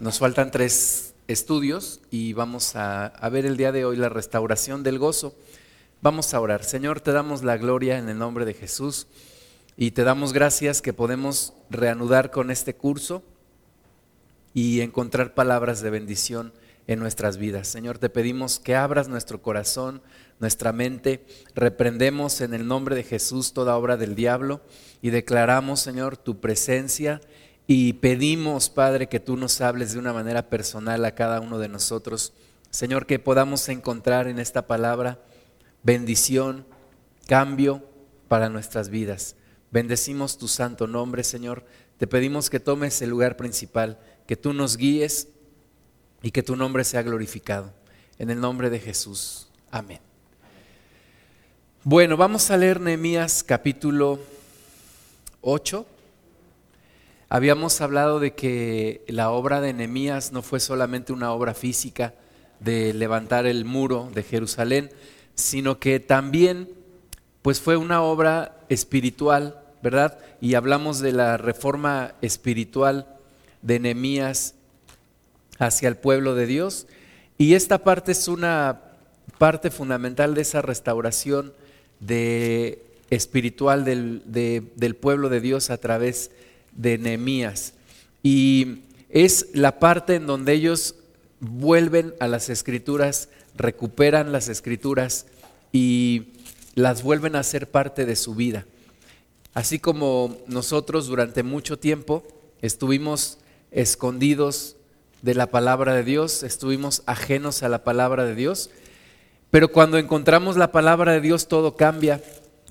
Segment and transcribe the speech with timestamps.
[0.00, 4.98] nos faltan tres estudios y vamos a, ver el día de hoy la restauración del
[4.98, 5.36] gozo.
[6.00, 6.64] Vamos a orar.
[6.64, 9.08] Señor, te damos la gloria en el nombre de Jesús
[9.76, 13.22] y te damos gracias que podemos reanudar con este curso
[14.54, 16.54] y encontrar palabras de bendición
[16.86, 17.68] en nuestras vidas.
[17.68, 20.00] Señor, te pedimos que abras nuestro corazón,
[20.38, 24.62] nuestra mente, reprendemos en el nombre de Jesús toda obra del diablo
[25.02, 27.20] y declaramos, Señor, tu presencia
[27.72, 31.68] y pedimos, Padre, que tú nos hables de una manera personal a cada uno de
[31.68, 32.32] nosotros.
[32.70, 35.20] Señor, que podamos encontrar en esta palabra
[35.84, 36.66] bendición,
[37.28, 37.84] cambio
[38.26, 39.36] para nuestras vidas.
[39.70, 41.64] Bendecimos tu santo nombre, Señor.
[41.96, 45.28] Te pedimos que tomes el lugar principal, que tú nos guíes
[46.24, 47.72] y que tu nombre sea glorificado.
[48.18, 49.48] En el nombre de Jesús.
[49.70, 50.00] Amén.
[51.84, 54.18] Bueno, vamos a leer Nehemías capítulo
[55.40, 55.86] 8.
[57.32, 62.12] Habíamos hablado de que la obra de Nehemías no fue solamente una obra física
[62.58, 64.90] de levantar el muro de Jerusalén,
[65.36, 66.68] sino que también
[67.42, 70.18] pues fue una obra espiritual, ¿verdad?
[70.40, 73.06] Y hablamos de la reforma espiritual
[73.62, 74.56] de Nehemías
[75.60, 76.88] hacia el pueblo de Dios.
[77.38, 78.80] Y esta parte es una
[79.38, 81.52] parte fundamental de esa restauración
[82.00, 86.32] de, espiritual del, del pueblo de Dios a través
[86.72, 87.74] de Nehemías.
[88.22, 90.94] Y es la parte en donde ellos
[91.40, 95.26] vuelven a las escrituras, recuperan las escrituras
[95.72, 96.28] y
[96.74, 98.66] las vuelven a ser parte de su vida.
[99.52, 102.22] Así como nosotros durante mucho tiempo
[102.62, 103.38] estuvimos
[103.70, 104.76] escondidos
[105.22, 108.70] de la palabra de Dios, estuvimos ajenos a la palabra de Dios,
[109.50, 112.22] pero cuando encontramos la palabra de Dios todo cambia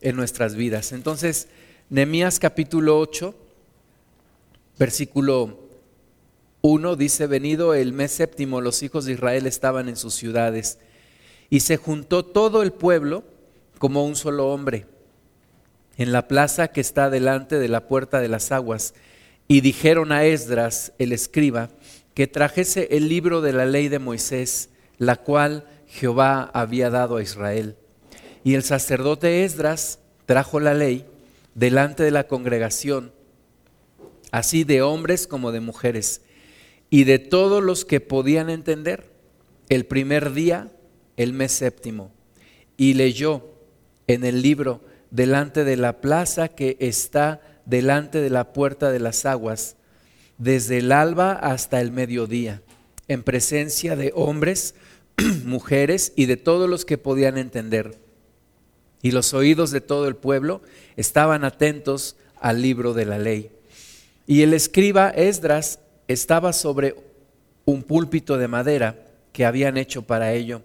[0.02, 0.94] en nuestras vidas.
[0.94, 1.47] Entonces,
[1.89, 3.36] Nehemías capítulo 8,
[4.80, 5.59] versículo
[6.61, 10.80] 1 dice, venido el mes séptimo, los hijos de Israel estaban en sus ciudades
[11.49, 13.23] y se juntó todo el pueblo
[13.77, 14.87] como un solo hombre
[15.98, 18.93] en la plaza que está delante de la puerta de las aguas
[19.49, 21.70] y dijeron a Esdras, el escriba,
[22.14, 27.21] que trajese el libro de la ley de Moisés, la cual Jehová había dado a
[27.21, 27.76] Israel.
[28.43, 31.05] Y el sacerdote Esdras trajo la ley
[31.55, 33.11] delante de la congregación,
[34.31, 36.21] así de hombres como de mujeres,
[36.89, 39.11] y de todos los que podían entender,
[39.69, 40.71] el primer día,
[41.17, 42.11] el mes séptimo,
[42.77, 43.45] y leyó
[44.07, 44.81] en el libro
[45.11, 49.75] delante de la plaza que está delante de la puerta de las aguas,
[50.37, 52.61] desde el alba hasta el mediodía,
[53.07, 54.75] en presencia de hombres,
[55.45, 57.99] mujeres y de todos los que podían entender.
[59.01, 60.61] Y los oídos de todo el pueblo
[60.95, 63.51] estaban atentos al libro de la ley.
[64.29, 66.95] Y el escriba Esdras estaba sobre
[67.65, 70.61] un púlpito de madera que habían hecho para ello.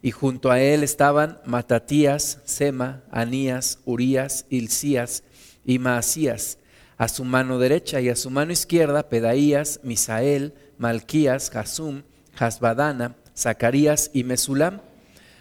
[0.00, 5.24] Y junto a él estaban Matatías, Sema, Anías, Urías, Hilcías
[5.62, 6.56] y Maasías
[6.96, 12.04] a su mano derecha y a su mano izquierda Pedaías, Misael, Malquías, Jasum,
[12.38, 14.80] Hasbadana, Zacarías y Mesulam.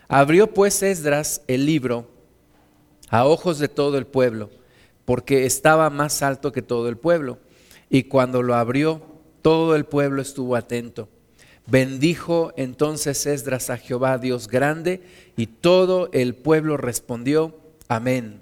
[0.09, 2.11] Abrió pues Esdras el libro
[3.07, 4.49] a ojos de todo el pueblo,
[5.05, 7.39] porque estaba más alto que todo el pueblo.
[7.91, 9.03] Y cuando lo abrió,
[9.43, 11.09] todo el pueblo estuvo atento.
[11.67, 15.03] Bendijo entonces Esdras a Jehová, Dios grande,
[15.37, 17.55] y todo el pueblo respondió,
[17.87, 18.41] amén,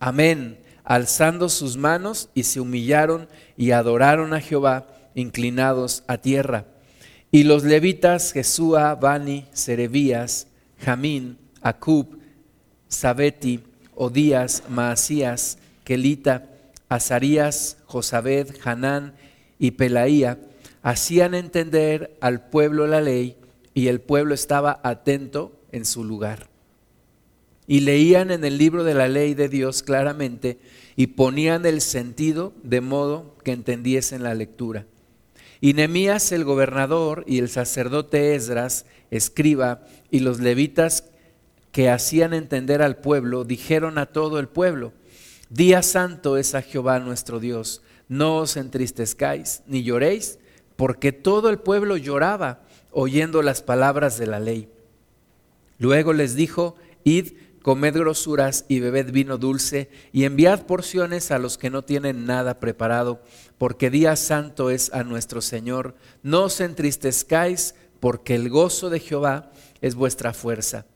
[0.00, 0.58] amén
[0.88, 6.64] alzando sus manos y se humillaron y adoraron a Jehová, inclinados a tierra.
[7.30, 10.46] Y los levitas Jesúa, Bani, Serebías,
[10.80, 12.18] Jamín, Acub,
[12.88, 13.60] Sabeti,
[13.94, 16.46] Odías, Maasías, Kelita,
[16.88, 19.14] Azarías, Josabed, Hanán
[19.58, 20.38] y Pelaía,
[20.82, 23.36] hacían entender al pueblo la ley
[23.74, 26.48] y el pueblo estaba atento en su lugar
[27.68, 30.58] y leían en el libro de la ley de Dios claramente
[30.96, 34.86] y ponían el sentido de modo que entendiesen la lectura.
[35.60, 41.04] Y Nemías el gobernador y el sacerdote Esdras, escriba, y los levitas
[41.70, 44.92] que hacían entender al pueblo, dijeron a todo el pueblo,
[45.50, 50.38] Día santo es a Jehová nuestro Dios, no os entristezcáis ni lloréis,
[50.76, 54.68] porque todo el pueblo lloraba oyendo las palabras de la ley.
[55.78, 61.56] Luego les dijo, Id, comed grosuras y bebed vino dulce, y enviad porciones a los
[61.56, 63.22] que no tienen nada preparado,
[63.56, 65.94] porque día santo es a nuestro Señor.
[66.22, 69.50] No os entristezcáis, porque el gozo de Jehová
[69.80, 70.86] es vuestra fuerza.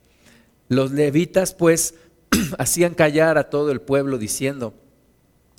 [0.69, 1.95] Los levitas pues
[2.59, 4.75] hacían callar a todo el pueblo diciendo,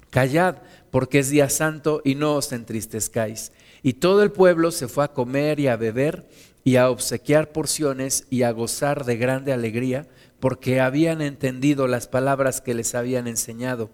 [0.10, 0.58] callad,
[0.92, 3.52] porque es día santo y no os entristezcáis.
[3.82, 6.28] Y todo el pueblo se fue a comer y a beber
[6.64, 10.08] y a obsequiar porciones y a gozar de grande alegría,
[10.40, 13.90] porque habían entendido las palabras que les habían enseñado.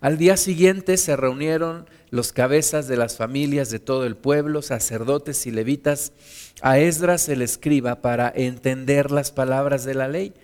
[0.00, 5.46] Al día siguiente se reunieron los cabezas de las familias de todo el pueblo, sacerdotes
[5.46, 6.12] y levitas,
[6.60, 10.34] a Esdras el escriba para entender las palabras de la ley.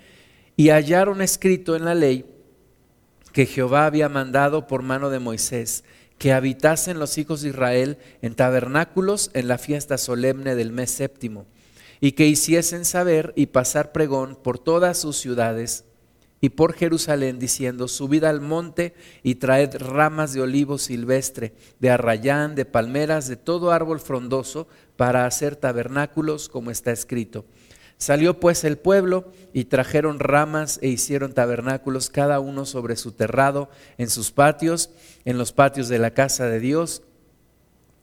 [0.58, 2.26] Y hallaron escrito en la ley
[3.32, 5.84] que Jehová había mandado por mano de Moisés
[6.18, 11.46] que habitasen los hijos de Israel en tabernáculos en la fiesta solemne del mes séptimo,
[12.00, 15.84] y que hiciesen saber y pasar pregón por todas sus ciudades
[16.40, 22.56] y por Jerusalén, diciendo, subid al monte y traed ramas de olivo silvestre, de arrayán,
[22.56, 24.66] de palmeras, de todo árbol frondoso,
[24.96, 27.44] para hacer tabernáculos, como está escrito.
[27.98, 33.68] Salió pues el pueblo y trajeron ramas e hicieron tabernáculos, cada uno sobre su terrado,
[33.98, 34.90] en sus patios,
[35.24, 37.02] en los patios de la casa de Dios,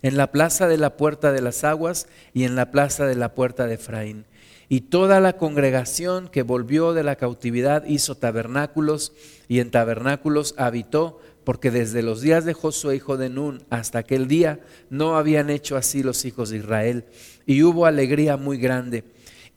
[0.01, 3.33] en la plaza de la puerta de las aguas y en la plaza de la
[3.33, 4.25] puerta de Efraín.
[4.68, 9.13] Y toda la congregación que volvió de la cautividad hizo tabernáculos
[9.47, 14.27] y en tabernáculos habitó, porque desde los días de Josué, hijo de Nun, hasta aquel
[14.27, 14.59] día
[14.89, 17.06] no habían hecho así los hijos de Israel.
[17.45, 19.03] Y hubo alegría muy grande.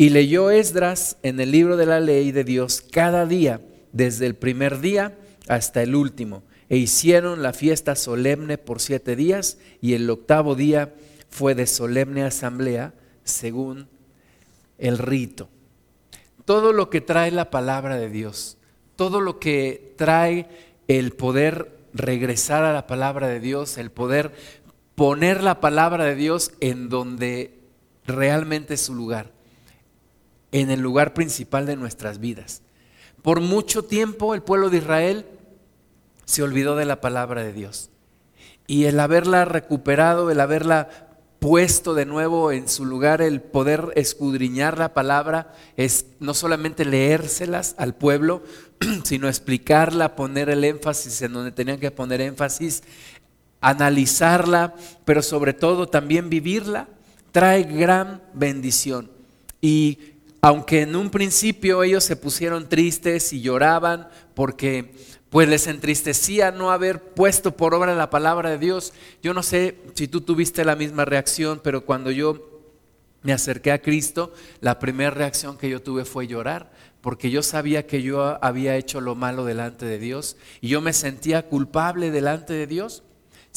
[0.01, 3.61] Y leyó Esdras en el libro de la ley de Dios cada día,
[3.93, 5.19] desde el primer día
[5.49, 6.45] hasta el último.
[6.69, 10.95] E hicieron la fiesta solemne por siete días y el octavo día
[11.31, 13.89] fue de solemne asamblea según
[14.79, 15.49] el rito.
[16.45, 18.57] Todo lo que trae la palabra de Dios,
[18.95, 20.47] todo lo que trae
[20.87, 24.31] el poder regresar a la palabra de Dios, el poder
[24.95, 27.59] poner la palabra de Dios en donde
[28.07, 29.37] realmente es su lugar
[30.53, 32.63] en el lugar principal de nuestras vidas.
[33.23, 35.27] Por mucho tiempo el pueblo de Israel
[36.25, 37.91] se olvidó de la palabra de Dios.
[38.67, 41.09] Y el haberla recuperado, el haberla
[41.39, 47.75] puesto de nuevo en su lugar, el poder escudriñar la palabra, es no solamente leérselas
[47.79, 48.43] al pueblo,
[49.05, 52.83] sino explicarla, poner el énfasis en donde tenían que poner énfasis,
[53.61, 54.75] analizarla,
[55.05, 56.89] pero sobre todo también vivirla,
[57.33, 59.11] trae gran bendición.
[59.61, 64.95] Y aunque en un principio ellos se pusieron tristes y lloraban porque
[65.31, 68.93] pues les entristecía no haber puesto por obra la palabra de Dios.
[69.23, 72.49] Yo no sé si tú tuviste la misma reacción, pero cuando yo
[73.23, 76.71] me acerqué a Cristo, la primera reacción que yo tuve fue llorar,
[77.01, 80.93] porque yo sabía que yo había hecho lo malo delante de Dios y yo me
[80.93, 83.03] sentía culpable delante de Dios.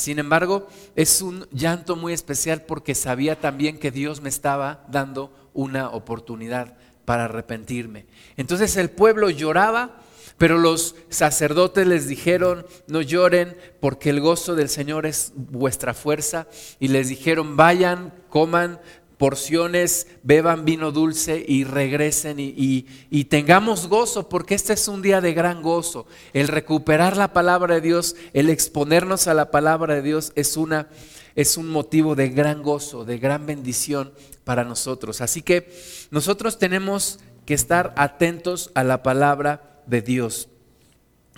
[0.01, 5.31] Sin embargo, es un llanto muy especial porque sabía también que Dios me estaba dando
[5.53, 6.75] una oportunidad
[7.06, 8.07] para arrepentirme.
[8.36, 10.01] Entonces el pueblo lloraba,
[10.39, 16.48] pero los sacerdotes les dijeron, no lloren porque el gozo del Señor es vuestra fuerza.
[16.80, 18.80] Y les dijeron, vayan, coman
[19.21, 25.21] porciones, beban vino dulce y regresen y, y, tengamos gozo, porque este es un día
[25.21, 26.07] de gran gozo.
[26.33, 30.89] El recuperar la palabra de Dios, el exponernos a la palabra de Dios es una
[31.35, 34.12] es un motivo de gran gozo, de gran bendición
[34.44, 35.21] para nosotros.
[35.21, 35.71] Así que
[36.09, 40.50] nosotros tenemos que estar atentos a la palabra de Dios,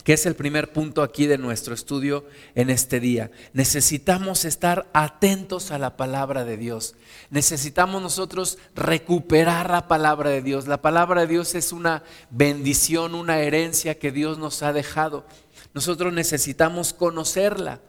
[0.03, 3.31] que es el primer punto aquí de nuestro estudio en este día.
[3.53, 6.95] Necesitamos estar atentos a la palabra de Dios.
[7.29, 10.67] Necesitamos nosotros recuperar la palabra de Dios.
[10.67, 15.25] La palabra de Dios es una bendición, una herencia que Dios nos ha dejado.
[15.73, 17.79] Nosotros necesitamos conocerla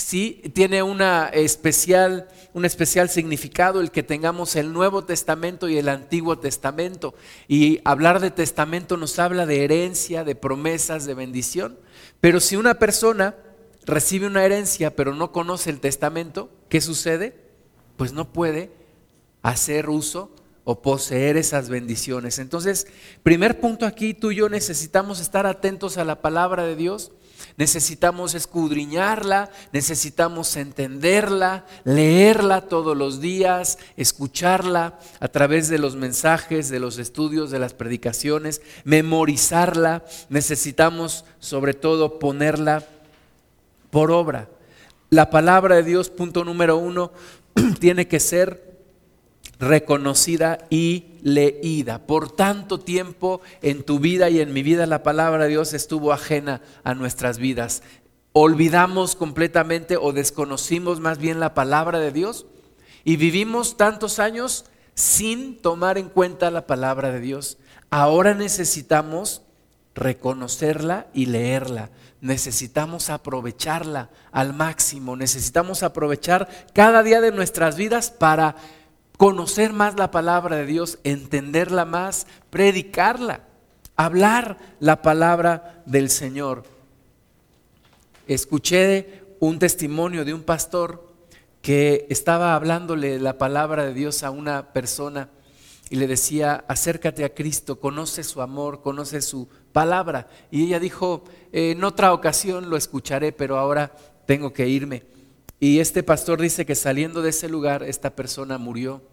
[0.00, 5.88] sí tiene una especial, un especial significado el que tengamos el Nuevo Testamento y el
[5.88, 7.14] Antiguo Testamento.
[7.48, 11.78] Y hablar de testamento nos habla de herencia, de promesas, de bendición.
[12.20, 13.36] Pero si una persona
[13.84, 17.36] recibe una herencia pero no conoce el testamento, ¿qué sucede?
[17.96, 18.72] Pues no puede
[19.42, 22.38] hacer uso o poseer esas bendiciones.
[22.38, 22.86] Entonces,
[23.22, 27.12] primer punto aquí, tú y yo necesitamos estar atentos a la palabra de Dios
[27.56, 36.80] necesitamos escudriñarla, necesitamos entenderla, leerla todos los días, escucharla a través de los mensajes, de
[36.80, 42.84] los estudios, de las predicaciones, memorizarla, necesitamos sobre todo ponerla
[43.90, 44.48] por obra.
[45.10, 47.12] La palabra de Dios, punto número uno,
[47.80, 48.78] tiene que ser
[49.58, 52.06] reconocida y leída.
[52.06, 56.12] Por tanto tiempo en tu vida y en mi vida la palabra de Dios estuvo
[56.12, 57.82] ajena a nuestras vidas.
[58.32, 62.46] Olvidamos completamente o desconocimos más bien la palabra de Dios
[63.04, 67.58] y vivimos tantos años sin tomar en cuenta la palabra de Dios.
[67.90, 69.42] Ahora necesitamos
[69.94, 71.90] reconocerla y leerla.
[72.20, 75.16] Necesitamos aprovecharla al máximo.
[75.16, 78.56] Necesitamos aprovechar cada día de nuestras vidas para
[79.20, 83.42] conocer más la palabra de Dios, entenderla más, predicarla,
[83.94, 86.62] hablar la palabra del Señor.
[88.26, 91.12] Escuché un testimonio de un pastor
[91.60, 95.28] que estaba hablándole la palabra de Dios a una persona
[95.90, 100.28] y le decía, acércate a Cristo, conoce su amor, conoce su palabra.
[100.50, 105.02] Y ella dijo, en otra ocasión lo escucharé, pero ahora tengo que irme.
[105.62, 109.09] Y este pastor dice que saliendo de ese lugar, esta persona murió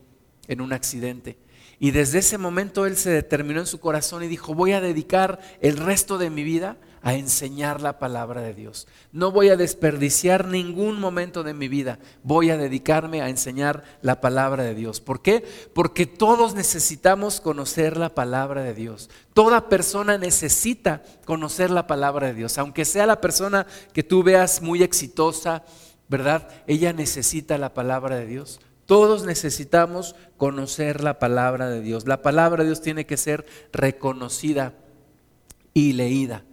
[0.47, 1.37] en un accidente.
[1.79, 5.39] Y desde ese momento él se determinó en su corazón y dijo, voy a dedicar
[5.61, 8.87] el resto de mi vida a enseñar la palabra de Dios.
[9.11, 11.99] No voy a desperdiciar ningún momento de mi vida.
[12.23, 14.99] Voy a dedicarme a enseñar la palabra de Dios.
[14.99, 15.45] ¿Por qué?
[15.73, 19.09] Porque todos necesitamos conocer la palabra de Dios.
[19.33, 22.57] Toda persona necesita conocer la palabra de Dios.
[22.57, 25.63] Aunque sea la persona que tú veas muy exitosa,
[26.09, 26.49] ¿verdad?
[26.65, 28.59] Ella necesita la palabra de Dios.
[28.87, 32.07] Todos necesitamos conocer la palabra de Dios.
[32.07, 34.73] La palabra de Dios tiene que ser reconocida
[35.73, 36.45] y leída.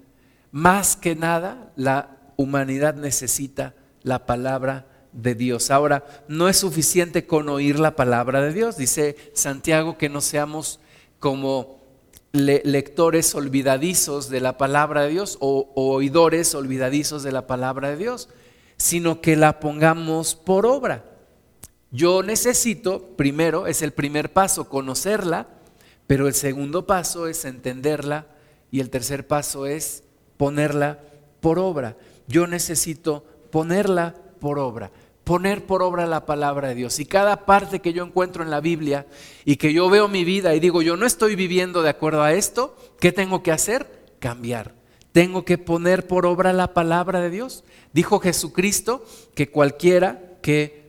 [0.50, 5.70] Más que nada, la humanidad necesita la palabra de Dios.
[5.70, 8.76] Ahora, no es suficiente con oír la palabra de Dios.
[8.76, 10.80] Dice Santiago que no seamos
[11.20, 11.84] como
[12.32, 18.28] lectores olvidadizos de la palabra de Dios o oidores olvidadizos de la palabra de Dios,
[18.76, 21.13] sino que la pongamos por obra.
[21.94, 25.46] Yo necesito, primero, es el primer paso, conocerla,
[26.08, 28.26] pero el segundo paso es entenderla
[28.72, 30.02] y el tercer paso es
[30.36, 30.98] ponerla
[31.38, 31.96] por obra.
[32.26, 34.90] Yo necesito ponerla por obra,
[35.22, 36.98] poner por obra la palabra de Dios.
[36.98, 39.06] Y cada parte que yo encuentro en la Biblia
[39.44, 42.32] y que yo veo mi vida y digo, yo no estoy viviendo de acuerdo a
[42.32, 43.86] esto, ¿qué tengo que hacer?
[44.18, 44.74] Cambiar.
[45.12, 47.62] Tengo que poner por obra la palabra de Dios.
[47.92, 49.04] Dijo Jesucristo
[49.36, 50.83] que cualquiera que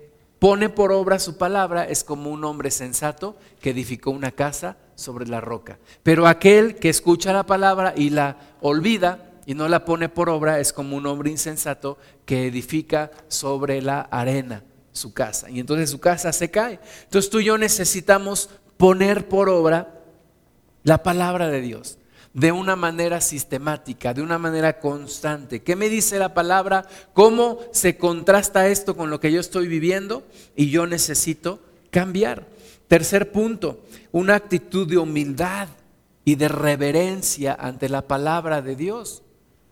[0.45, 5.25] pone por obra su palabra es como un hombre sensato que edificó una casa sobre
[5.25, 5.79] la roca.
[6.03, 10.59] Pero aquel que escucha la palabra y la olvida y no la pone por obra
[10.59, 15.49] es como un hombre insensato que edifica sobre la arena su casa.
[15.49, 16.79] Y entonces su casa se cae.
[17.05, 19.99] Entonces tú y yo necesitamos poner por obra
[20.83, 21.97] la palabra de Dios
[22.35, 25.63] de una manera sistemática, de una manera constante.
[25.63, 26.85] ¿Qué me dice la palabra?
[27.13, 30.21] ¿Cómo se contrasta esto con lo que yo estoy viviendo?
[30.53, 31.61] Y yo necesito
[31.91, 32.45] cambiar.
[32.89, 33.79] Tercer punto,
[34.11, 35.69] una actitud de humildad
[36.25, 39.23] y de reverencia ante la palabra de Dios.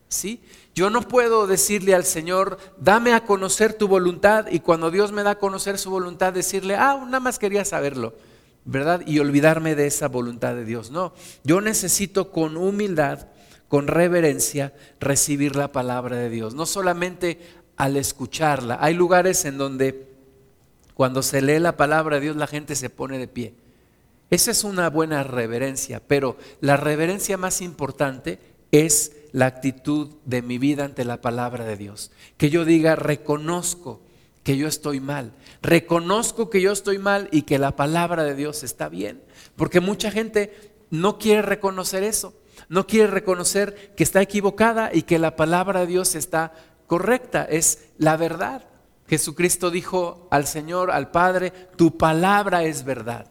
[0.08, 0.42] ¿Sí?
[0.74, 5.22] Yo no puedo decirle al Señor, dame a conocer tu voluntad y cuando Dios me
[5.22, 8.14] da a conocer su voluntad decirle, ah, nada más quería saberlo.
[8.64, 9.02] ¿Verdad?
[9.06, 10.90] Y olvidarme de esa voluntad de Dios.
[10.90, 13.28] No, yo necesito con humildad,
[13.68, 16.54] con reverencia, recibir la palabra de Dios.
[16.54, 17.38] No solamente
[17.76, 18.78] al escucharla.
[18.80, 20.08] Hay lugares en donde
[20.94, 23.54] cuando se lee la palabra de Dios la gente se pone de pie.
[24.30, 28.38] Esa es una buena reverencia, pero la reverencia más importante
[28.72, 32.10] es la actitud de mi vida ante la palabra de Dios.
[32.36, 34.00] Que yo diga, reconozco
[34.44, 35.32] que yo estoy mal.
[35.62, 39.22] Reconozco que yo estoy mal y que la palabra de Dios está bien.
[39.56, 42.34] Porque mucha gente no quiere reconocer eso.
[42.68, 46.52] No quiere reconocer que está equivocada y que la palabra de Dios está
[46.86, 47.44] correcta.
[47.44, 48.66] Es la verdad.
[49.08, 53.26] Jesucristo dijo al Señor, al Padre, tu palabra es verdad.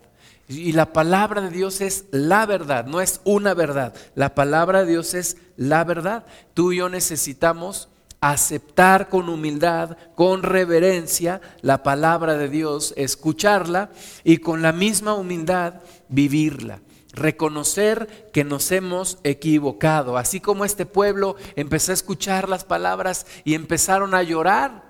[0.48, 3.94] Y la palabra de Dios es la verdad, no es una verdad.
[4.14, 6.26] La palabra de Dios es la verdad.
[6.54, 7.88] Tú y yo necesitamos
[8.24, 13.92] aceptar con humildad, con reverencia la palabra de Dios, escucharla
[14.24, 16.80] y con la misma humildad vivirla.
[17.12, 20.18] Reconocer que nos hemos equivocado.
[20.18, 24.86] Así como este pueblo empezó a escuchar las palabras y empezaron a llorar.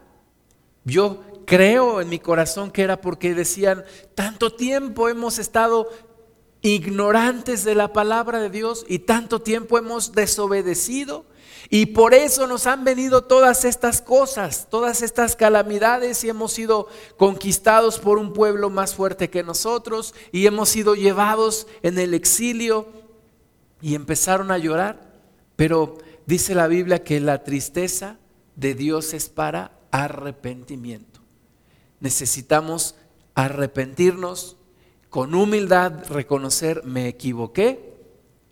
[0.85, 5.89] Yo creo en mi corazón que era porque decían, tanto tiempo hemos estado
[6.61, 11.25] ignorantes de la palabra de Dios y tanto tiempo hemos desobedecido
[11.69, 16.87] y por eso nos han venido todas estas cosas, todas estas calamidades y hemos sido
[17.17, 22.87] conquistados por un pueblo más fuerte que nosotros y hemos sido llevados en el exilio
[23.81, 25.13] y empezaron a llorar.
[25.55, 28.17] Pero dice la Biblia que la tristeza
[28.55, 31.21] de Dios es para arrepentimiento.
[31.99, 32.95] Necesitamos
[33.35, 34.57] arrepentirnos
[35.09, 37.93] con humildad, reconocer, me equivoqué,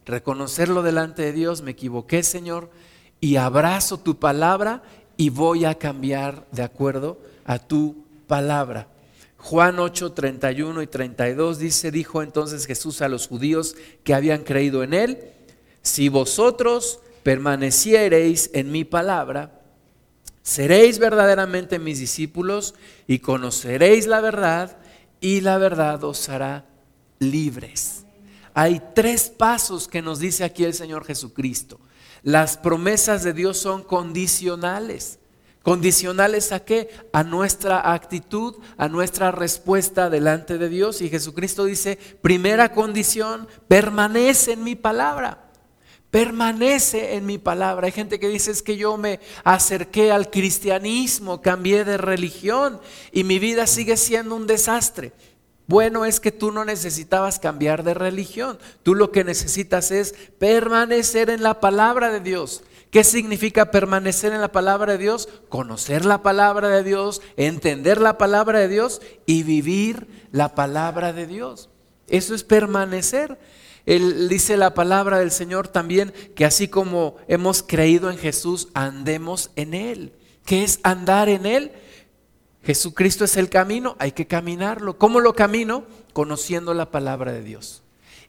[0.06, 2.70] reconocerlo delante de Dios, me equivoqué Señor,
[3.22, 4.82] y abrazo tu palabra
[5.16, 8.88] y voy a cambiar de acuerdo a tu palabra.
[9.38, 14.84] Juan 8, 31 y 32 dice, dijo entonces Jesús a los judíos que habían creído
[14.84, 15.20] en él,
[15.84, 19.62] Si vosotros permaneciereis en mi palabra,
[20.44, 22.76] seréis verdaderamente mis discípulos
[23.08, 24.78] y conoceréis la verdad
[25.22, 26.66] y la verdad os hará
[27.18, 28.06] libres.
[28.54, 31.80] Hay tres pasos que nos dice aquí el Señor Jesucristo.
[32.24, 35.20] Las promesas de Dios son condicionales.
[35.64, 36.90] ¿Condicionales a qué?
[37.14, 41.02] A nuestra actitud, a nuestra respuesta delante de Dios.
[41.02, 45.52] Y Jesucristo dice, primera condición, permanece en mi palabra.
[46.10, 47.86] Permanece en mi palabra.
[47.86, 53.24] Hay gente que dice es que yo me acerqué al cristianismo, cambié de religión y
[53.24, 55.14] mi vida sigue siendo un desastre.
[55.72, 58.60] Bueno es que tú no necesitabas cambiar de religión.
[58.84, 62.62] Tú lo que necesitas es permanecer en la palabra de Dios.
[62.90, 65.30] ¿Qué significa permanecer en la palabra de Dios?
[65.48, 71.26] Conocer la palabra de Dios, entender la palabra de Dios y vivir la palabra de
[71.26, 71.70] Dios.
[72.10, 73.40] Eso es permanecer.
[73.86, 79.52] Él dice la palabra del Señor también que así como hemos creído en Jesús, andemos
[79.56, 80.12] en Él.
[80.46, 81.72] ¿Qué es andar en Él?
[82.64, 84.98] Jesucristo es el camino, hay que caminarlo.
[84.98, 85.86] ¿Cómo lo camino?
[86.14, 87.84] Conociendo la palabra de Dios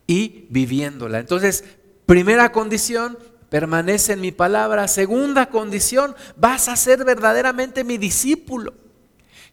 [0.07, 1.19] y viviéndola.
[1.19, 1.65] Entonces,
[2.07, 3.19] primera condición,
[3.51, 4.89] permanece en mi palabra.
[4.89, 8.73] Segunda condición, vas a ser verdaderamente mi discípulo.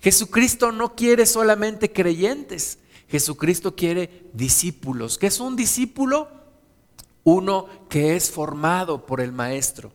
[0.01, 5.17] Jesucristo no quiere solamente creyentes, Jesucristo quiere discípulos.
[5.17, 6.29] ¿Qué es un discípulo?
[7.25, 9.91] Uno que es formado por el maestro.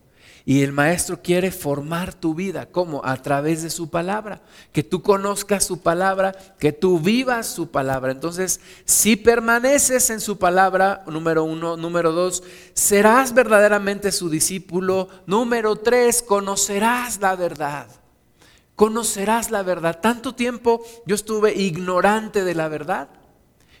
[0.47, 2.67] Y el maestro quiere formar tu vida.
[2.67, 3.01] ¿Cómo?
[3.03, 4.43] A través de su palabra.
[4.71, 8.11] Que tú conozcas su palabra, que tú vivas su palabra.
[8.11, 12.43] Entonces, si permaneces en su palabra, número uno, número dos,
[12.75, 15.09] serás verdaderamente su discípulo.
[15.25, 17.87] Número tres, conocerás la verdad.
[18.75, 19.99] Conocerás la verdad.
[19.99, 23.09] Tanto tiempo yo estuve ignorante de la verdad.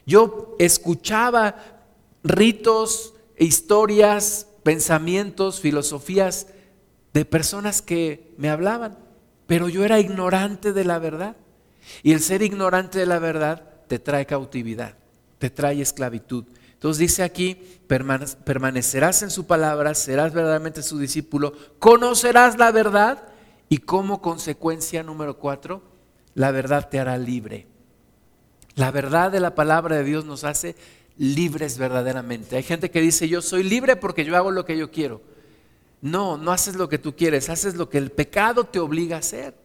[0.07, 1.57] Yo escuchaba
[2.23, 6.47] ritos, historias, pensamientos, filosofías
[7.15, 8.97] de personas que me hablaban,
[9.47, 11.37] pero yo era ignorante de la verdad.
[12.03, 14.95] Y el ser ignorante de la verdad te trae cautividad,
[15.37, 16.43] te trae esclavitud.
[16.73, 17.55] Entonces dice aquí,
[17.87, 23.23] permanecerás en su palabra, serás verdaderamente su discípulo, conocerás la verdad
[23.69, 25.83] y como consecuencia número cuatro,
[26.33, 27.65] la verdad te hará libre.
[28.75, 30.75] La verdad de la palabra de Dios nos hace
[31.17, 32.57] libres verdaderamente.
[32.57, 35.21] Hay gente que dice, yo soy libre porque yo hago lo que yo quiero.
[36.05, 39.21] No, no haces lo que tú quieres, haces lo que el pecado te obliga a
[39.21, 39.55] hacer.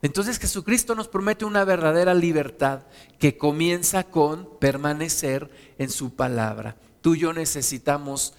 [0.00, 2.84] Entonces Jesucristo nos promete una verdadera libertad
[3.18, 6.78] que comienza con permanecer en su palabra.
[7.02, 8.32] Tú y yo necesitamos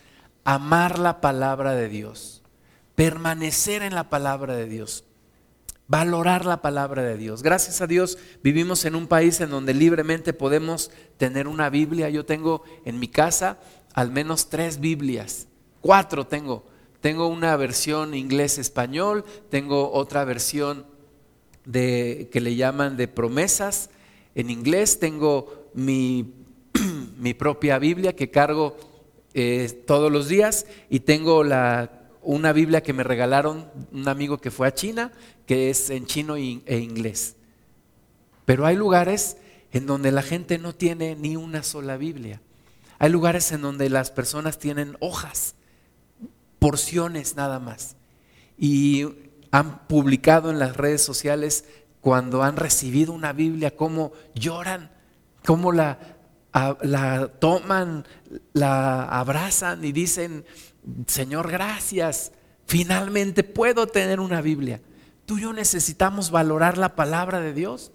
[0.43, 2.41] amar la palabra de Dios,
[2.95, 5.03] permanecer en la palabra de Dios,
[5.87, 7.43] valorar la palabra de Dios.
[7.43, 12.09] Gracias a Dios vivimos en un país en donde libremente podemos tener una Biblia.
[12.09, 13.59] Yo tengo en mi casa
[13.93, 15.45] al menos tres Biblias,
[15.79, 16.73] cuatro tengo
[17.05, 20.87] tengo una versión inglés-español, tengo otra versión
[21.63, 23.91] de, que le llaman de promesas
[24.33, 26.33] en inglés, tengo mi,
[27.19, 28.75] mi propia Biblia que cargo
[29.35, 31.91] eh, todos los días y tengo la,
[32.23, 35.11] una Biblia que me regalaron un amigo que fue a China,
[35.45, 37.35] que es en chino e inglés.
[38.45, 39.37] Pero hay lugares
[39.73, 42.41] en donde la gente no tiene ni una sola Biblia.
[42.97, 45.54] Hay lugares en donde las personas tienen hojas
[46.65, 47.95] porciones nada más.
[48.57, 49.05] Y
[49.51, 51.65] han publicado en las redes sociales
[52.01, 54.89] cuando han recibido una Biblia, cómo lloran,
[55.45, 55.99] cómo la,
[56.81, 58.07] la toman,
[58.53, 60.43] la abrazan y dicen,
[61.05, 62.31] Señor, gracias,
[62.65, 64.81] finalmente puedo tener una Biblia.
[65.27, 67.91] Tú y yo necesitamos valorar la palabra de Dios.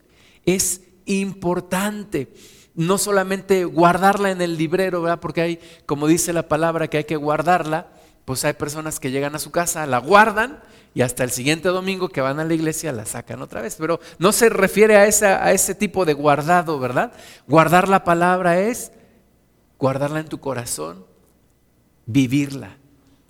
[0.47, 2.33] Es importante
[2.77, 5.19] no solamente guardarla en el librero, ¿verdad?
[5.19, 9.35] Porque hay, como dice la palabra, que hay que guardarla, pues hay personas que llegan
[9.35, 10.61] a su casa, la guardan
[10.95, 13.77] y hasta el siguiente domingo que van a la iglesia la sacan otra vez.
[13.79, 17.13] Pero no se refiere a, a ese tipo de guardado, ¿verdad?
[17.47, 18.93] Guardar la palabra es
[19.79, 21.07] guardarla en tu corazón,
[22.07, 22.77] vivirla,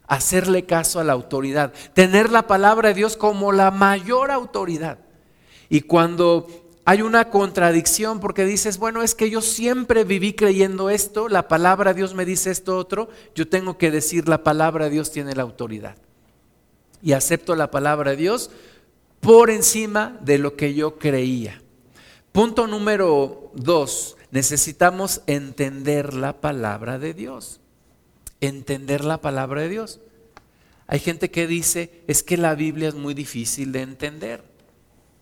[0.07, 4.99] hacerle caso a la autoridad, tener la palabra de Dios como la mayor autoridad.
[5.69, 11.29] Y cuando hay una contradicción porque dices, bueno, es que yo siempre viví creyendo esto,
[11.29, 14.91] la palabra de Dios me dice esto otro, yo tengo que decir la palabra de
[14.91, 15.95] Dios tiene la autoridad.
[17.01, 18.51] Y acepto la palabra de Dios
[19.21, 21.63] por encima de lo que yo creía.
[22.33, 27.61] Punto número dos, necesitamos entender la palabra de Dios.
[28.41, 30.01] Entender la palabra de Dios.
[30.89, 34.50] Hay gente que dice, es que la Biblia es muy difícil de entender.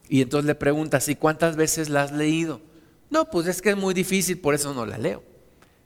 [0.08, 2.60] Y entonces le preguntas, ¿y cuántas veces la has leído?
[3.10, 5.22] No, pues es que es muy difícil, por eso no la leo.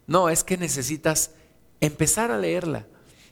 [0.06, 1.30] No, es que necesitas
[1.80, 2.86] empezar a leerla.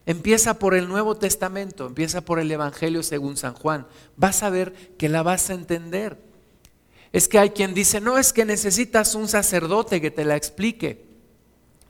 [0.06, 3.86] Empieza por el Nuevo Testamento, empieza por el Evangelio según San Juan.
[4.16, 6.16] Vas a ver que la vas a entender.
[7.12, 11.04] Es que hay quien dice, no, es que necesitas un sacerdote que te la explique.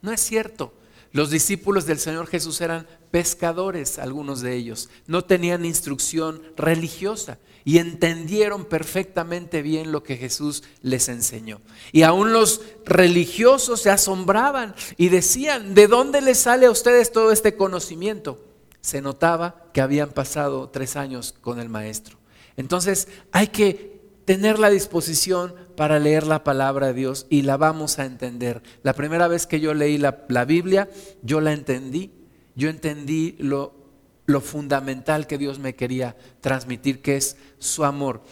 [0.02, 0.72] No es cierto.
[1.12, 4.88] Los discípulos del Señor Jesús eran pescadores, algunos de ellos.
[5.06, 11.60] No tenían instrucción religiosa y entendieron perfectamente bien lo que Jesús les enseñó.
[11.92, 17.32] Y aún los religiosos se asombraban y decían, ¿de dónde les sale a ustedes todo
[17.32, 18.44] este conocimiento?
[18.80, 22.18] Se notaba que habían pasado tres años con el maestro.
[22.56, 23.99] Entonces hay que
[24.30, 28.62] tener la disposición para leer la palabra de Dios y la vamos a entender.
[28.84, 30.88] La primera vez que yo leí la, la Biblia,
[31.22, 32.12] yo la entendí.
[32.54, 33.80] Yo entendí lo
[34.26, 38.22] lo fundamental que Dios me quería transmitir, que es su amor.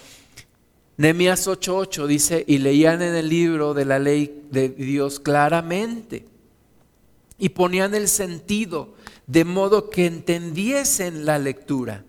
[0.96, 6.26] Nehemías 8:8 dice, y leían en el libro de la ley de Dios claramente
[7.38, 8.94] y ponían el sentido
[9.26, 12.04] de modo que entendiesen la lectura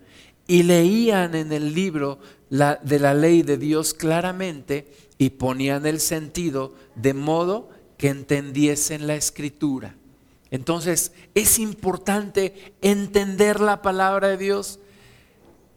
[0.46, 2.20] y leían en el libro
[2.50, 9.14] de la ley de Dios claramente y ponían el sentido de modo que entendiesen la
[9.14, 9.94] escritura.
[10.50, 14.80] Entonces es importante entender la palabra de Dios.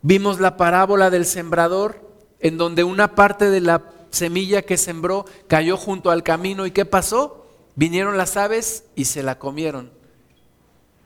[0.01, 2.09] Vimos la parábola del sembrador,
[2.39, 6.65] en donde una parte de la semilla que sembró cayó junto al camino.
[6.65, 7.45] ¿Y qué pasó?
[7.75, 9.91] Vinieron las aves y se la comieron.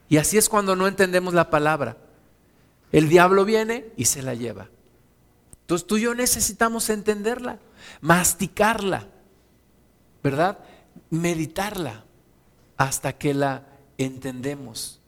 [0.09, 1.97] Y así es cuando no entendemos la palabra.
[2.91, 4.69] El diablo viene y se la lleva.
[5.67, 7.59] Entonces tú y yo necesitamos entenderla,
[7.99, 9.09] masticarla,
[10.23, 10.59] ¿verdad?
[11.09, 12.05] Meditarla
[12.77, 15.01] hasta que la entendemos,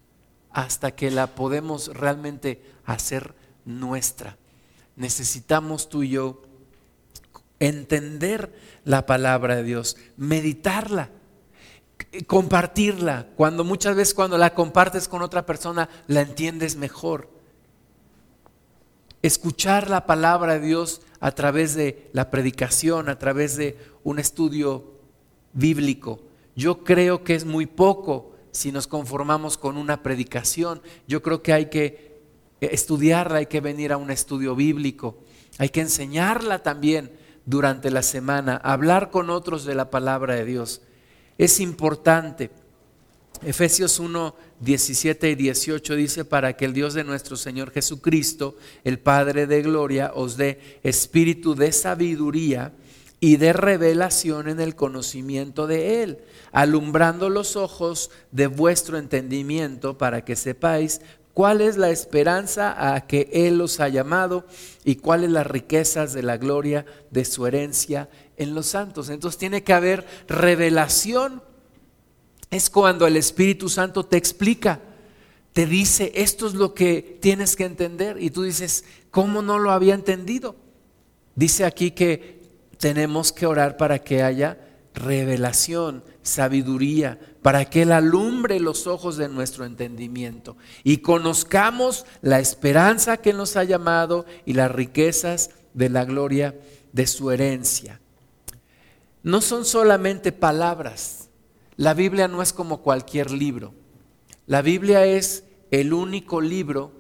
[0.52, 4.36] hasta que la podemos realmente hacer nuestra.
[4.98, 6.42] Necesitamos tú y yo
[7.62, 11.10] entender la palabra de Dios, meditarla,
[12.28, 13.28] compartirla.
[13.38, 17.39] Cuando muchas veces cuando la compartes con otra persona la entiendes mejor.
[19.22, 25.00] Escuchar la palabra de Dios a través de la predicación, a través de un estudio
[25.54, 26.22] bíblico
[26.60, 30.82] yo creo que es muy poco si nos conformamos con una predicación.
[31.08, 32.20] Yo creo que hay que
[32.60, 35.24] estudiarla, hay que venir a un estudio bíblico,
[35.58, 37.14] hay que enseñarla también
[37.46, 40.82] durante la semana, hablar con otros de la palabra de Dios.
[41.38, 42.52] Es importante.
[43.42, 49.00] Efesios 1, 17 y 18 dice, para que el Dios de nuestro Señor Jesucristo, el
[49.00, 52.74] Padre de Gloria, os dé espíritu de sabiduría
[53.22, 56.20] y de revelación en el conocimiento de Él,
[56.52, 61.00] alumbrando los ojos de vuestro entendimiento para que sepáis
[61.34, 64.46] cuál es la esperanza a que Él os ha llamado
[64.84, 69.10] y cuáles las riquezas de la gloria de su herencia en los santos.
[69.10, 71.42] Entonces tiene que haber revelación.
[72.52, 74.80] Es cuando el Espíritu Santo te explica,
[75.54, 78.18] te dice, esto es lo que tienes que entender.
[78.22, 80.56] Y tú dices, ¿cómo no lo había entendido?
[81.36, 82.42] Dice aquí que
[82.78, 84.58] tenemos que orar para que haya
[84.94, 93.18] revelación, sabiduría, para que Él alumbre los ojos de nuestro entendimiento y conozcamos la esperanza
[93.18, 96.60] que nos ha llamado y las riquezas de la gloria
[96.92, 98.00] de su herencia.
[99.24, 101.29] No son solamente palabras.
[101.80, 103.74] La Biblia no es como cualquier libro.
[104.48, 106.92] La Biblia es el único libro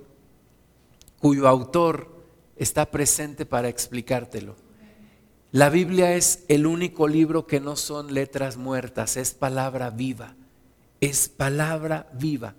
[1.19, 2.23] cuyo autor
[2.55, 4.55] está presente para explicártelo.
[5.51, 10.35] La Biblia es el único libro que no son letras muertas, es palabra viva,
[11.01, 12.55] es palabra viva.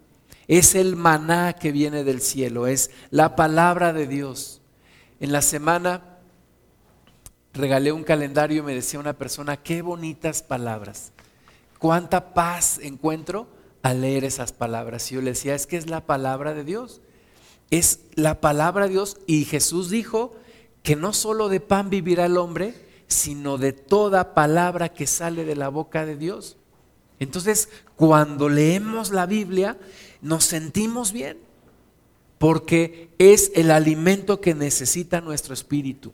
[0.47, 4.61] Es el maná que viene del cielo, es la palabra de Dios.
[5.21, 6.19] En la semana
[7.55, 11.15] regalé un calendario y me decía una persona, qué bonitas palabras,
[11.81, 13.49] cuánta paz encuentro
[13.83, 15.11] al leer esas palabras.
[15.11, 17.01] Y yo le decía, es que es la palabra de Dios,
[17.71, 19.17] es la palabra de Dios.
[19.27, 20.37] Y Jesús dijo,
[20.83, 22.75] que no solo de pan vivirá el hombre,
[23.07, 26.57] sino de toda palabra que sale de la boca de Dios.
[27.19, 29.79] Entonces, cuando leemos la Biblia,
[30.23, 31.39] nos sentimos bien,
[32.39, 36.13] porque es el alimento que necesita nuestro espíritu.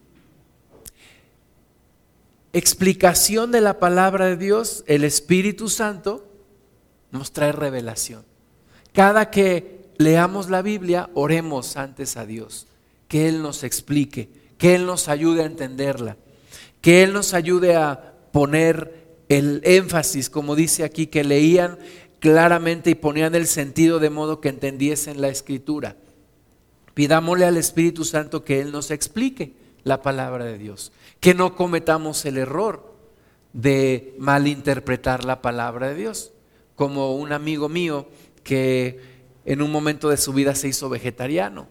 [2.56, 6.26] Explicación de la palabra de Dios, el Espíritu Santo
[7.10, 8.24] nos trae revelación.
[8.94, 12.66] Cada que leamos la Biblia, oremos antes a Dios,
[13.08, 16.16] que Él nos explique que Él nos ayude a entenderla,
[16.80, 21.78] que Él nos ayude a poner el énfasis, como dice aquí, que leían
[22.20, 25.96] claramente y ponían el sentido de modo que entendiesen la escritura.
[26.94, 29.52] Pidámosle al Espíritu Santo que Él nos explique
[29.84, 30.90] la palabra de Dios,
[31.20, 32.94] que no cometamos el error
[33.52, 36.32] de malinterpretar la palabra de Dios,
[36.74, 38.06] como un amigo mío
[38.42, 39.00] que
[39.44, 41.68] en un momento de su vida se hizo vegetariano.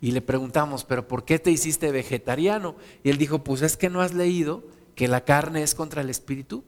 [0.00, 2.76] Y le preguntamos, ¿pero por qué te hiciste vegetariano?
[3.02, 6.10] Y él dijo, pues es que no has leído que la carne es contra el
[6.10, 6.64] espíritu.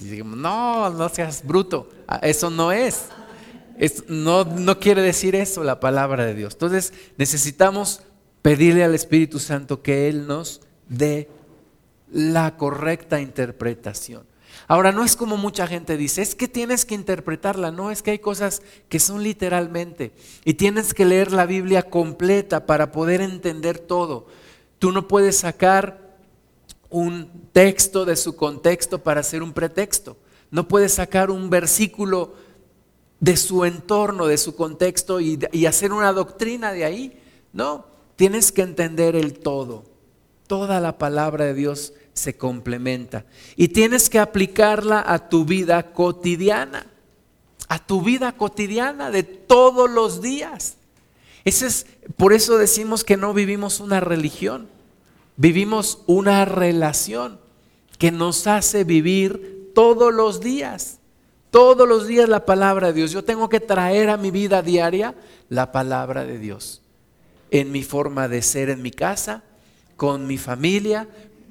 [0.00, 1.88] Y dijimos, no, no seas bruto,
[2.22, 3.08] eso no es.
[4.08, 6.54] no, no quiere decir eso la palabra de Dios.
[6.54, 8.02] Entonces necesitamos
[8.42, 11.30] pedirle al Espíritu Santo que Él nos dé
[12.12, 14.26] la correcta interpretación.
[14.66, 18.10] Ahora, no es como mucha gente dice, es que tienes que interpretarla, no, es que
[18.10, 20.12] hay cosas que son literalmente
[20.44, 24.26] y tienes que leer la Biblia completa para poder entender todo.
[24.78, 26.18] Tú no puedes sacar
[26.88, 30.16] un texto de su contexto para hacer un pretexto,
[30.50, 32.34] no puedes sacar un versículo
[33.20, 37.20] de su entorno, de su contexto y, y hacer una doctrina de ahí.
[37.52, 39.89] No, tienes que entender el todo.
[40.50, 43.24] Toda la palabra de Dios se complementa.
[43.54, 46.88] Y tienes que aplicarla a tu vida cotidiana,
[47.68, 50.74] a tu vida cotidiana de todos los días.
[51.44, 51.86] Ese es,
[52.16, 54.66] por eso decimos que no vivimos una religión,
[55.36, 57.38] vivimos una relación
[57.96, 60.98] que nos hace vivir todos los días.
[61.52, 63.12] Todos los días la palabra de Dios.
[63.12, 65.14] Yo tengo que traer a mi vida diaria
[65.48, 66.82] la palabra de Dios.
[67.52, 69.44] En mi forma de ser en mi casa,
[70.00, 71.08] con mi familia,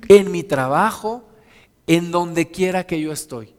[0.08, 1.30] en mi trabajo,
[1.86, 3.54] en donde quiera que yo estoy.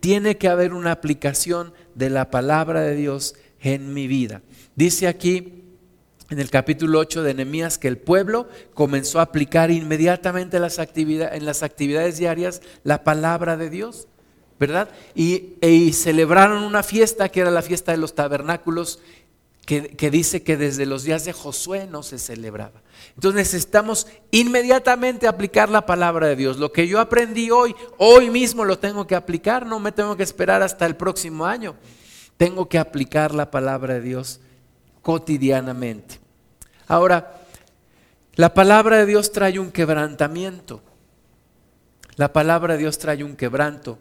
[0.00, 4.42] Tiene que haber una aplicación de la palabra de Dios en mi vida.
[4.76, 5.62] Dice aquí
[6.28, 11.46] en el capítulo 8 de Nehemías que el pueblo comenzó a aplicar inmediatamente las en
[11.46, 14.08] las actividades diarias la palabra de Dios,
[14.60, 14.90] ¿verdad?
[15.14, 19.00] Y, y celebraron una fiesta que era la fiesta de los tabernáculos
[19.68, 22.80] que, dice que desde los días de Josué no se celebraba.
[23.14, 26.56] Entonces necesitamos inmediatamente aplicar la palabra de Dios.
[26.56, 30.22] Lo que yo aprendí hoy, hoy mismo lo tengo que aplicar, no me tengo que
[30.22, 31.76] esperar hasta el próximo año.
[32.38, 34.40] Tengo que aplicar la palabra de Dios
[35.02, 36.18] cotidianamente.
[36.86, 37.42] Ahora,
[38.36, 40.80] la palabra de Dios trae un quebrantamiento.
[42.16, 43.98] La palabra de Dios trae un quebranto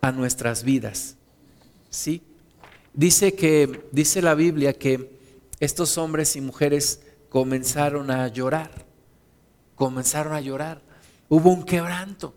[0.00, 1.16] a nuestras vidas.
[1.90, 2.22] ¿Sí?
[2.94, 5.18] Dice que, dice la Biblia que
[5.60, 8.70] estos hombres y mujeres comenzaron a llorar,
[9.74, 10.82] comenzaron a llorar.
[11.28, 12.34] Hubo un quebranto,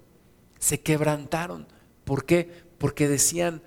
[0.60, 1.68] se quebrantaron.
[2.06, 2.63] ¿Por qué?
[2.78, 3.62] Porque decían,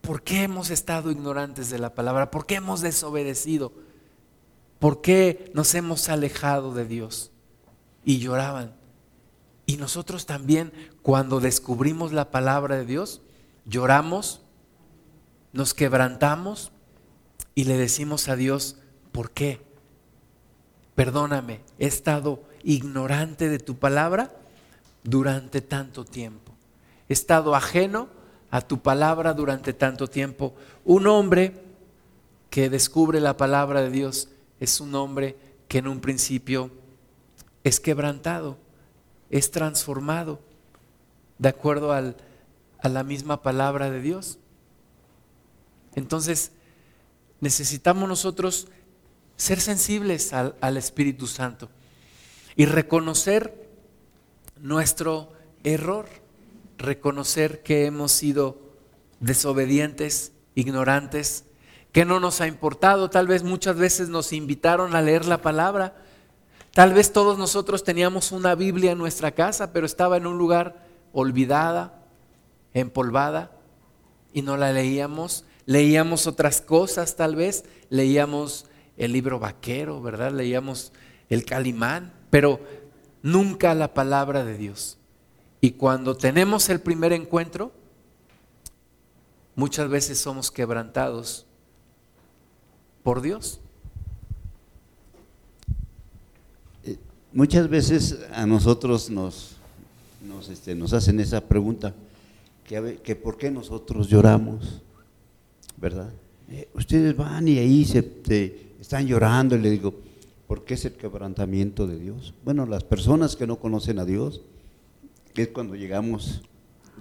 [0.00, 2.30] ¿por qué hemos estado ignorantes de la palabra?
[2.30, 3.72] ¿Por qué hemos desobedecido?
[4.80, 7.30] ¿Por qué nos hemos alejado de Dios?
[8.04, 8.74] Y lloraban.
[9.66, 13.20] Y nosotros también, cuando descubrimos la palabra de Dios,
[13.64, 14.45] lloramos
[15.56, 16.70] nos quebrantamos
[17.54, 18.76] y le decimos a Dios,
[19.10, 19.62] ¿por qué?
[20.94, 24.30] Perdóname, he estado ignorante de tu palabra
[25.02, 26.52] durante tanto tiempo.
[27.08, 28.08] He estado ajeno
[28.50, 30.54] a tu palabra durante tanto tiempo.
[30.84, 31.54] Un hombre
[32.50, 34.28] que descubre la palabra de Dios
[34.60, 35.36] es un hombre
[35.68, 36.70] que en un principio
[37.64, 38.58] es quebrantado,
[39.30, 40.38] es transformado
[41.38, 44.38] de acuerdo a la misma palabra de Dios.
[45.96, 46.52] Entonces,
[47.40, 48.68] necesitamos nosotros
[49.36, 51.68] ser sensibles al, Espíritu Santo
[52.54, 53.68] y reconocer
[54.60, 55.32] nuestro
[55.64, 56.06] error,
[56.78, 58.58] reconocer que hemos sido
[59.20, 61.44] desobedientes, ignorantes,
[61.92, 65.96] que no nos ha importado, tal vez muchas veces nos invitaron a leer la palabra,
[66.72, 70.86] tal vez todos nosotros teníamos una Biblia en nuestra casa, pero estaba en un lugar
[71.12, 72.02] olvidada,
[72.74, 73.52] empolvada,
[74.34, 80.32] y no la leíamos, leíamos otras cosas tal vez, leíamos el libro vaquero, ¿verdad?
[80.32, 80.92] Leíamos
[81.28, 82.60] el calimán, pero
[83.22, 84.96] nunca la palabra de Dios.
[85.60, 87.72] Y cuando tenemos el primer encuentro,
[89.56, 91.46] muchas veces somos quebrantados
[93.02, 93.60] por Dios.
[97.32, 99.56] Muchas veces a nosotros nos,
[100.26, 101.92] nos, este, hacen esa pregunta,
[102.64, 104.82] que, que por qué nosotros lloramos.
[105.76, 106.12] ¿Verdad?
[106.48, 108.04] Eh, ustedes van y ahí se,
[108.80, 109.94] están llorando y le digo,
[110.46, 112.34] ¿por qué es el quebrantamiento de Dios?
[112.44, 114.42] Bueno, las personas que no conocen a Dios,
[115.42, 116.42] es cuando llegamos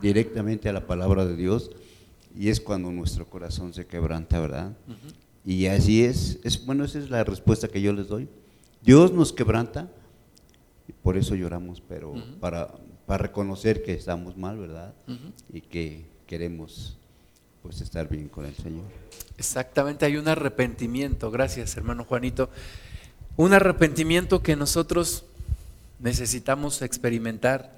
[0.01, 1.71] directamente a la palabra de Dios
[2.38, 4.75] y es cuando nuestro corazón se quebranta, ¿verdad?
[5.45, 8.27] Y así es, es, bueno, esa es la respuesta que yo les doy.
[8.83, 9.89] Dios nos quebranta
[10.88, 12.73] y por eso lloramos, pero para,
[13.05, 14.93] para reconocer que estamos mal, ¿verdad?
[15.51, 16.97] Y que queremos
[17.65, 18.84] pues estar bien con el Señor.
[19.39, 22.51] Exactamente, hay un arrepentimiento, gracias hermano Juanito,
[23.38, 25.25] un arrepentimiento que nosotros
[25.97, 27.75] necesitamos experimentar.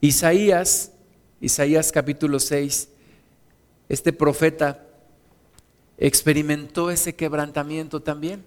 [0.00, 0.92] Isaías,
[1.38, 2.88] Isaías capítulo 6,
[3.90, 4.86] este profeta
[5.98, 8.42] experimentó ese quebrantamiento también.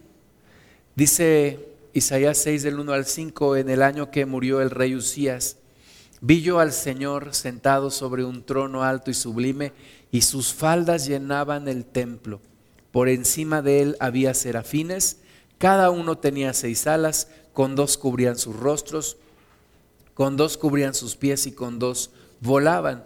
[0.96, 5.58] Dice Isaías 6 del 1 al 5, en el año que murió el rey Usías,
[6.20, 9.72] vi yo al Señor sentado sobre un trono alto y sublime,
[10.14, 12.40] y sus faldas llenaban el templo.
[12.94, 15.18] Por encima de él había serafines,
[15.58, 19.18] cada uno tenía seis alas, con dos cubrían sus rostros,
[20.14, 23.04] con dos cubrían sus pies y con dos volaban.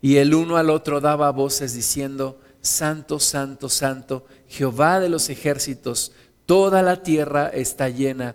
[0.00, 6.12] Y el uno al otro daba voces diciendo, Santo, Santo, Santo, Jehová de los ejércitos,
[6.50, 8.34] Toda la tierra está llena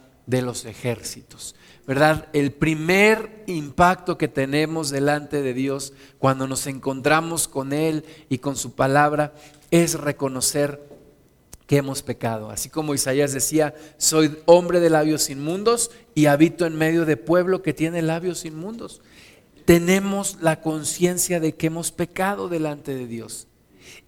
[0.31, 1.53] de los ejércitos.
[1.85, 2.29] ¿verdad?
[2.31, 8.55] El primer impacto que tenemos delante de Dios cuando nos encontramos con Él y con
[8.55, 9.33] su palabra
[9.71, 10.81] es reconocer
[11.67, 12.49] que hemos pecado.
[12.49, 17.61] Así como Isaías decía, soy hombre de labios inmundos y habito en medio de pueblo
[17.61, 19.01] que tiene labios inmundos.
[19.65, 23.47] Tenemos la conciencia de que hemos pecado delante de Dios.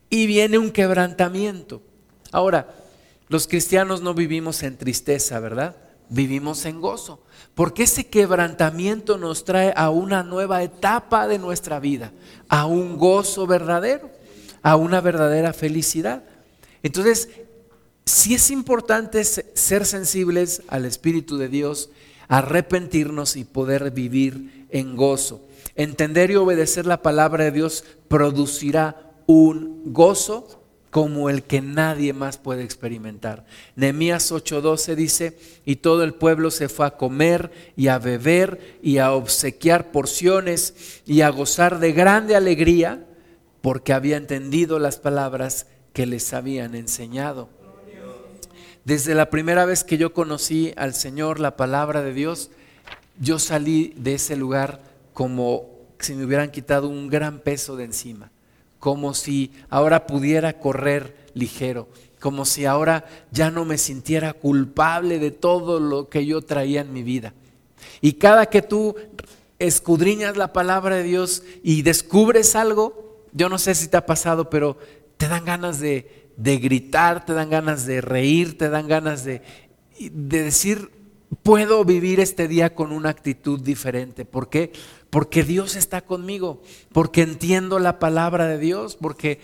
[0.10, 1.82] Y viene un quebrantamiento.
[2.32, 2.74] Ahora,
[3.28, 5.76] los cristianos no vivimos en tristeza, ¿verdad?
[6.10, 7.20] Vivimos en gozo.
[7.56, 12.12] Porque ese quebrantamiento nos trae a una nueva etapa de nuestra vida,
[12.50, 14.10] a un gozo verdadero,
[14.62, 16.24] a una verdadera felicidad.
[16.82, 17.30] Entonces,
[18.06, 21.90] sí es importante ser sensibles al Espíritu de Dios,
[22.28, 25.42] arrepentirnos y poder vivir en gozo.
[25.76, 30.63] Entender y obedecer la palabra de Dios producirá un gozo
[30.94, 33.48] como el que nadie más puede experimentar.
[33.76, 39.00] Nehemías 8:12 dice, y todo el pueblo se fue a comer y a beber y
[39.00, 43.08] a obsequiar porciones y a gozar de grande alegría
[43.62, 47.50] porque había entendido las palabras que les habían enseñado.
[48.86, 52.52] Desde la primera vez que yo conocí al Señor, la palabra de Dios,
[53.20, 54.80] yo salí de ese lugar
[55.12, 58.33] como si me hubieran quitado un gran peso de encima
[58.84, 61.88] como si ahora pudiera correr ligero,
[62.20, 66.92] como si ahora ya no me sintiera culpable de todo lo que yo traía en
[66.92, 67.34] mi vida.
[68.02, 68.98] Y cada que tú
[69.58, 74.50] escudriñas la palabra de Dios y descubres algo, yo no sé si te ha pasado,
[74.50, 74.78] pero
[75.16, 79.44] te dan ganas de, gritar, te dan ganas de reír, te dan ganas de,
[79.98, 80.92] de decir,
[81.42, 84.26] puedo vivir este día con una actitud diferente.
[84.26, 84.74] ¿Por qué?
[85.14, 86.60] Porque Dios está conmigo,
[86.92, 89.40] porque entiendo la palabra de Dios, porque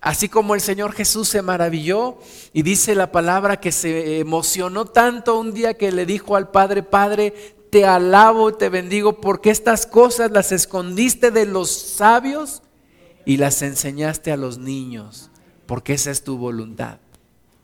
[0.00, 2.16] así como el Señor Jesús se maravilló
[2.54, 6.82] y dice la palabra que se emocionó tanto un día que le dijo al Padre,
[6.82, 7.34] Padre,
[7.68, 12.62] te alabo y te bendigo porque estas cosas las escondiste de los sabios
[13.26, 15.30] y las enseñaste a los niños,
[15.66, 16.96] porque esa es tu voluntad.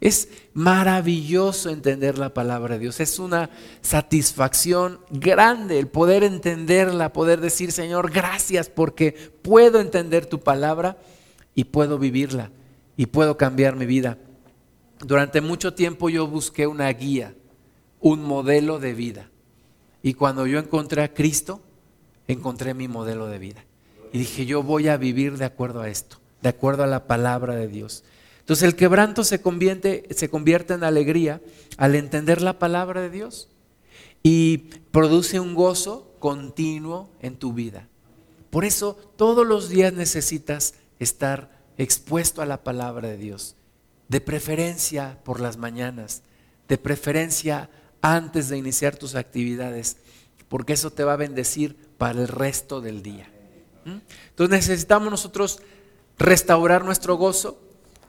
[0.01, 3.01] Es maravilloso entender la palabra de Dios.
[3.01, 10.41] Es una satisfacción grande el poder entenderla, poder decir, Señor, gracias porque puedo entender tu
[10.41, 10.99] palabra
[11.55, 12.51] y puedo vivirla
[12.97, 14.19] y puedo cambiar mi vida.
[15.01, 17.35] Durante mucho tiempo yo busqué una guía,
[18.01, 19.31] un modelo de vida.
[20.03, 21.61] Y cuando yo encontré a Cristo,
[22.29, 23.65] encontré mi modelo de vida.
[24.13, 27.55] Y dije, yo voy a vivir de acuerdo a esto, de acuerdo a la palabra
[27.55, 28.05] de Dios.
[28.47, 31.41] Entonces el quebranto se convierte, se convierte en alegría
[31.79, 33.49] al entender la palabra de Dios
[34.23, 34.59] y
[34.93, 37.89] produce un gozo continuo en tu vida.
[38.51, 43.57] Por eso todos los días necesitas estar expuesto a la palabra de Dios,
[44.07, 46.23] de preferencia por las mañanas,
[46.69, 47.69] de preferencia
[48.01, 49.97] antes de iniciar tus actividades,
[50.49, 53.29] porque eso te va a bendecir para el resto del día.
[53.85, 53.99] ¿Mm?
[54.29, 55.59] Entonces necesitamos nosotros
[56.17, 57.66] restaurar nuestro gozo,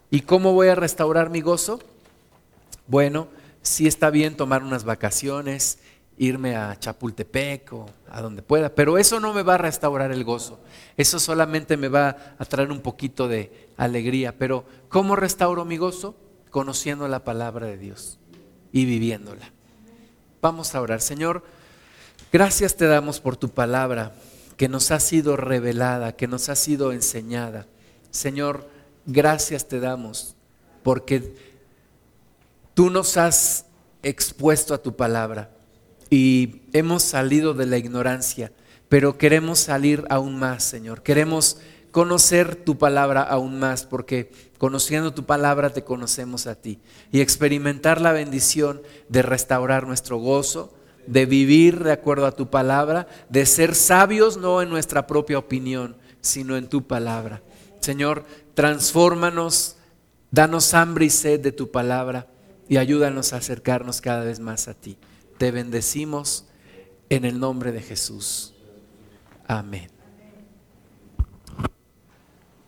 [0.10, 1.80] ¿Y cómo voy a restaurar mi gozo?
[2.88, 3.28] Bueno,
[3.62, 5.80] sí está bien tomar unas vacaciones,
[6.18, 10.24] irme a Chapultepec o a donde pueda, pero eso no me va a restaurar el
[10.24, 10.60] gozo.
[10.96, 14.38] Eso solamente me va a traer un poquito de alegría.
[14.38, 16.16] Pero ¿cómo restauro mi gozo?
[16.50, 18.18] Conociendo la palabra de Dios
[18.72, 19.52] y viviéndola.
[20.42, 21.02] Vamos a orar.
[21.02, 21.44] Señor,
[22.32, 24.16] gracias te damos por tu palabra
[24.56, 27.68] que nos ha sido revelada, que nos ha sido enseñada.
[28.10, 28.68] Señor,
[29.08, 30.36] gracias te damos
[30.84, 31.34] porque
[32.76, 33.66] tú nos has
[34.04, 35.50] expuesto a tu palabra
[36.10, 38.52] y hemos salido de la ignorancia,
[38.88, 41.02] pero queremos salir aún más, Señor.
[41.02, 41.58] Queremos
[41.92, 46.80] conocer tu palabra aún más, porque conociendo tu palabra te conocemos a ti
[47.12, 50.74] y experimentar la bendición de restaurar nuestro gozo,
[51.08, 55.98] de vivir de acuerdo a tu palabra, de ser sabios no en nuestra propia opinión,
[56.22, 57.42] sino en tu palabra.
[57.80, 58.26] Señor,
[58.58, 59.76] transfórmanos,
[60.32, 62.26] danos hambre y sed de tu palabra
[62.68, 64.98] y ayúdanos a acercarnos cada vez más a ti.
[65.38, 66.48] Te bendecimos
[67.10, 68.56] en el nombre de Jesús.
[69.48, 69.97] Amén.